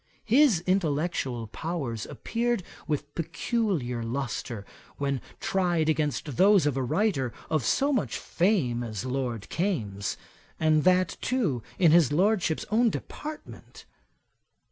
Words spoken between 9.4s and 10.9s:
Kames, and